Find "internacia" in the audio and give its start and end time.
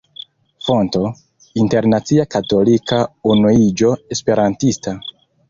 1.63-2.25